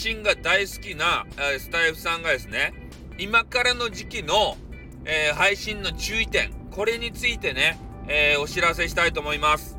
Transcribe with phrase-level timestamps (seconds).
[0.00, 2.72] 信が大好きな、えスタイフさんがですね、
[3.18, 4.56] 今からの時期の、
[5.04, 9.78] えー、配信の注意点、これについてね、えー、お知らせしたいと思います。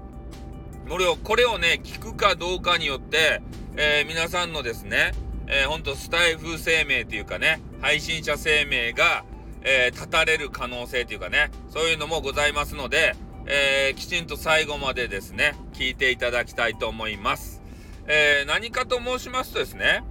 [0.88, 3.42] これを、これをね、聞くかどうかによって、
[3.78, 5.14] えー、皆さんのですね、
[5.47, 9.25] えー、ほんとスタイフ生命というかね、配信者生命が、
[9.64, 13.15] えー、立たれる可能性というかね、そういうのもございますので、
[13.47, 17.61] えー、きちんと最後までですね、聞いていただきたいと思います。
[18.07, 20.04] えー、何かと申しますとですね、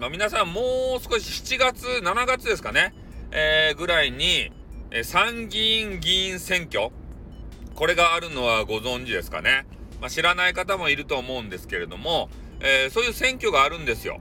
[0.00, 0.62] まあ、皆さんも
[0.98, 2.94] う少し7月、7月ですかね、
[3.32, 4.50] えー、ぐらいに、
[4.90, 6.88] え参議院議員選挙、
[7.74, 9.66] これがあるのはご存知ですかね。
[10.00, 14.20] まあ、知らない方もいると思うんですけれども、えー、そういう選挙があるんですよ。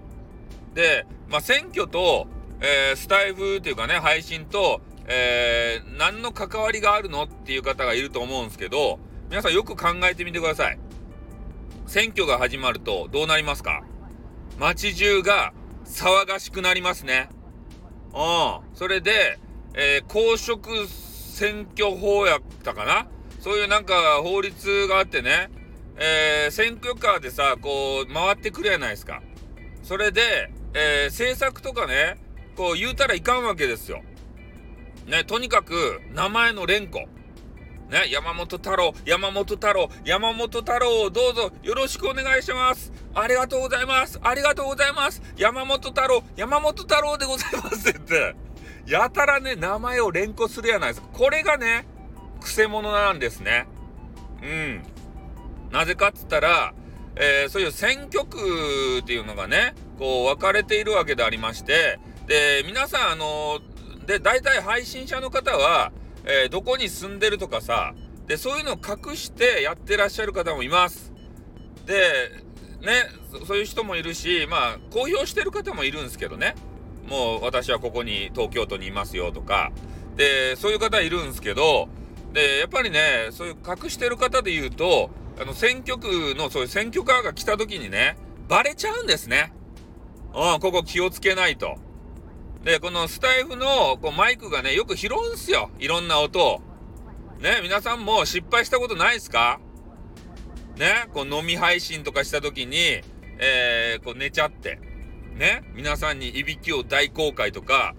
[0.73, 2.27] で、まあ、選挙と、
[2.59, 8.99] えー、スタイフというかね、配信と、えー、何の関わりがあるのっていう方がいると思うんですけど、
[9.29, 10.79] 皆さんよく考えてみてください。
[11.87, 13.81] 選挙が始まるとどうなりますか？
[14.59, 15.53] 街中が
[15.89, 17.29] 騒がしくなりますね。
[18.13, 18.75] うん。
[18.75, 19.37] それで、
[19.73, 23.07] えー、公職選挙法やったかな？
[23.39, 25.49] そういうなんか法律があってね、
[25.97, 29.21] えー、選挙カーでさ、こう、回ってくるやないですか。
[29.83, 32.17] それで、えー、政策とかね、
[32.55, 34.01] こう言うたらいかんわけですよ。
[35.07, 37.07] ね、とにかく、名前の連呼。
[37.89, 42.93] ね、山本太郎、山本太郎、山本太郎をどうぞよろしくお願いします。
[43.15, 44.19] ありがとうございます。
[44.21, 45.23] ありがとうございます。
[45.37, 48.35] 山本太郎、山本太郎でございますって、
[48.85, 51.07] やたらね、名前を連呼するやないですか。
[51.11, 51.87] これがね、
[52.39, 53.67] くせ者なんですね。
[54.43, 54.83] うん。
[55.71, 56.75] なぜかっつったら、
[57.15, 65.91] えー、そういう選挙区っていうのがね、こう分かれているわけでありまして、で、皆さん、あのー、で、大体配信者の方は、
[66.25, 67.93] えー、どこに住んでるとかさ、
[68.27, 71.11] で、そういうのを隠してやってらっしゃる方もいます。
[71.85, 71.95] で、
[72.81, 73.09] ね、
[73.47, 76.55] そういう人もいるし、まあ、公表してる方もいるんですけどね。
[77.07, 79.71] もう私はここに東京都にいますよとか。
[80.15, 81.89] で、そういう方いるんですけど、
[82.33, 85.09] で、やっぱりね、そういう隠してる方で言うと、
[85.41, 89.53] あの、選挙区のそういう選挙カーが来た時にね、バレちゃうんですね。
[90.35, 91.77] うん、ここ気をつけないと。
[92.63, 95.71] で、このスタイフのこうマイクがね、よく拾うんすよ。
[95.79, 96.61] いろんな音を。
[97.39, 99.59] ね、皆さんも失敗したことないですか？
[100.75, 103.01] ね、こう飲み配信とかした時に、
[103.37, 104.79] えー、こう寝ちゃって、
[105.35, 107.95] ね、皆さんにいびきを大公開とか、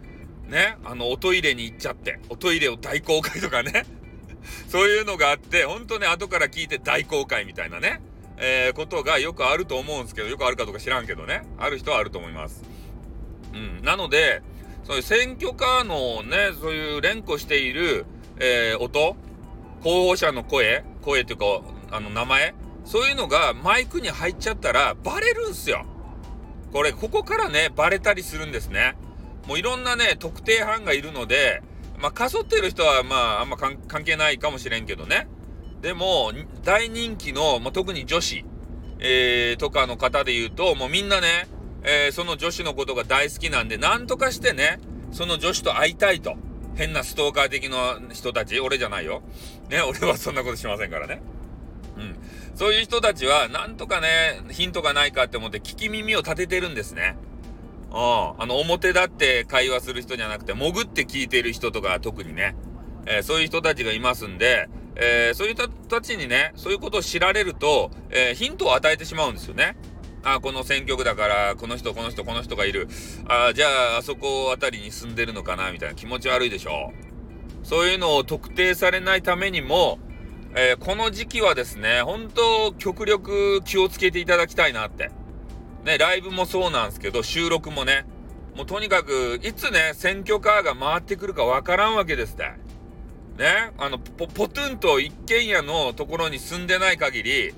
[0.47, 3.87] ね、あの、おトイレに行っちゃって、おトイレを大公開とかね、
[4.69, 8.03] そういうのがあって、ほんとね、後から聞いて大公開みたいなね、
[8.37, 12.62] えー、ことがよくあると思うんですけど、よくあるかどうか知らんけどね、ある人はあると思います。
[13.54, 13.82] うん。
[13.82, 14.42] なので、
[14.91, 18.06] そういう選挙カーのね、そういう連呼している、
[18.41, 19.15] えー、音、
[19.84, 21.45] 候補者の声、声というか、
[21.93, 25.87] あの、名前、そういうのがマイクに入っちゃったらバレるんすよ。
[26.73, 28.97] これ、ここからね、バレたりするんですね。
[29.47, 31.62] もういろんなね、特定班がいるので、
[32.01, 35.28] まあ、かそってる人は、まあ、あんま関係ないかもしれんけどね。
[35.83, 36.33] でも、
[36.65, 38.45] 大人気の、まあ、特に女子、
[38.99, 41.47] えー、とかの方で言うと、もうみんなね、
[41.82, 44.80] えー、その女子のことが大好きなんで、なんとかしてね、
[45.12, 46.36] その女子と会いたいと。
[46.76, 49.22] 変なストーカー的な人たち、俺じゃないよ。
[49.68, 51.20] ね、俺はそんなことしませんからね。
[51.96, 52.16] うん。
[52.54, 57.16] そういう人たちは、なんとかね、ヒントがないかって思って聞き耳を立ててるんですね。
[57.91, 57.97] うん。
[57.97, 62.54] あの、表立って会話する人じゃなくて、潜って聞いてる人とか特にね、
[63.06, 69.76] えー、そういう人たちがいますんで、えー、そういう人たちにね、そういうことを知られると、えー、ヒントを与えてしまうんですよね。
[70.22, 72.88] あ、この選挙区だから、この人、この人、この人がいる。
[73.26, 76.92] あ、じゃあ、あそこあたりに住んでるのかな、みたいな気持ち悪いでしょ？
[77.62, 79.98] そういうのを特定されないためにも、
[80.54, 85.10] えー、この時期はですね、本当極力気をつけていただきたいなって。
[85.84, 88.04] ね、ライブもそうなんですけど、収録もね、
[88.56, 92.44] もうとにかく、いつね、選挙カーが回ってくるかわからんわけですって。
[93.38, 97.54] ね、あの、ポ、ポトゥンと一軒家のところに住んでない限り、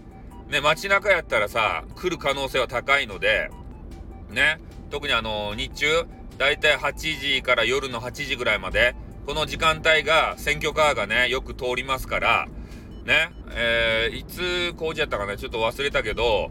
[0.53, 3.51] ね、街中やったらさ、来る可能性は高いので、
[4.29, 4.61] ね、
[4.91, 6.05] 特にあの、日中、
[6.37, 8.95] だいたい8時から夜の8時ぐらいまで、
[9.27, 12.49] この時間帯が選挙カーがね、よく通りますから、
[13.07, 16.51] ね、えー、いつ工事やったかな、ちょっと忘れたけど、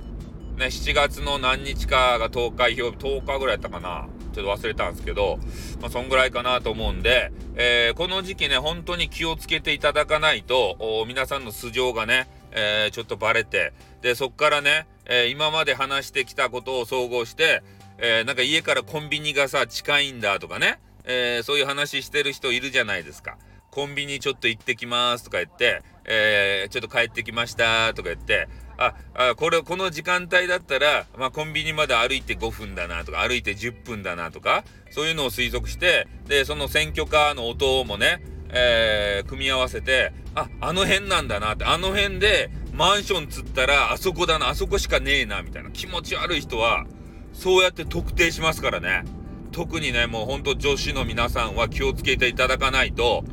[0.58, 4.08] ね、7月の何日かが投開票、10日ぐらいやったかな。
[4.34, 5.38] ちょっと忘れたんですけど、
[5.80, 17.64] まあ、そんぐらいかなと思うんで、えー、この時期ね、本当に気をつけていただかないと、皆さんの素性がね、えー、ちょっとバレて、で、そっからね、えー、今まで話してきたことを総合して、
[17.98, 23.38] えー、なんか家からコンビニがさ、近いんだとかね、えそういう話してる人いるじゃないですか。
[23.72, 38.22] コンビニちょっと行ってきますとか言って、え、ちょっと帰ってきましたとか言って、あ、あこれ、この時間帯だったら、まあ、コンビニまで歩いて5分だなとか、歩いて10分だなとか、そういうのを推測して、で、その選挙カーの音もね、
[38.52, 46.86] えー、組み合わせて、あ、あの辺なんだなって、あの辺でマンションつったら、あそこだな、あそこしかねえな、みたいな気持ち悪い人は、
[47.34, 49.04] そうやって特定しますからね。
[49.52, 53.24] 特にね、もうほんと女子の皆さんは気をつけていただかないと、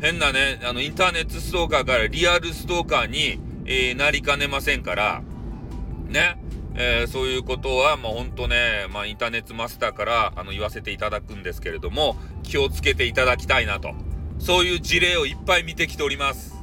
[0.00, 5.22] 変なね、あの、インターネットストーカーからリアルストーカーに、えー、なりかねませんから、
[6.08, 6.38] ね、
[6.74, 13.94] えー、そういうことは、もうほんとね、まあ、インターネットマスターから、あの、言わせていただくんですけれども、気をつけていただきたいなと。
[14.38, 16.54] そういう事例をいっぱい見てきております。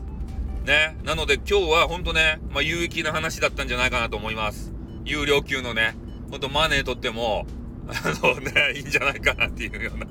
[0.66, 0.98] ね。
[1.04, 4.74] なので今日はほんとね、まあ、有益な話だったんじゃないかなと思います。
[5.06, 5.96] 有料級のね、
[6.32, 7.46] ほんとマネーとっても、
[7.88, 7.94] あ
[8.26, 10.08] のね、 いいんじゃないかなっていうような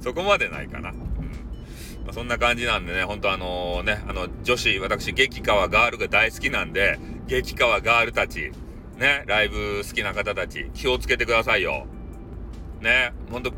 [0.00, 0.90] そこまでないかな。
[0.90, 8.50] うんまあ、そんな感じなんでね、ほんとあのね、あの、女子、私、激川ガールが大好きなんで、激川ガールたち、
[8.96, 11.86] ね、ライブ好きな方たち、気をつけてくださいよ。
[12.80, 13.52] ね、ほんと、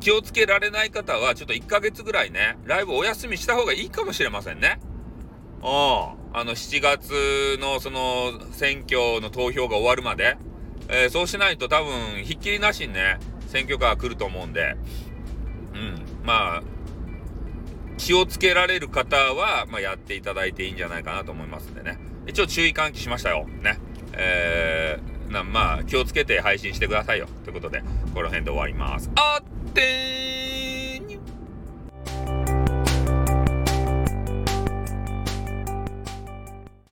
[0.00, 4.78] 気をつけられない方は、ちょっと1ヶ月ぐらいね、ライブお休みした方がいいかもしれませんね。
[5.62, 5.68] うん。
[5.68, 10.36] あの、7月のその、選挙の投票が終わるまで、
[10.88, 14.76] えー、そうしないと多分、ひっきりなしにね、選挙カー来ると思うんで、
[15.74, 16.02] うん。
[16.24, 16.62] まあ、
[17.98, 21.98] 気をつけられる方は、まあ、やっていただいていいんじゃないかなと思いますんでね。
[22.26, 23.46] 一応注意喚起しましたよ。
[23.62, 23.78] ね。
[24.12, 27.26] えー、なまあ、気をつけて配信してくださいよ。
[27.44, 27.82] ということで、
[28.14, 29.10] この辺で終わります。
[29.16, 30.55] あっでーす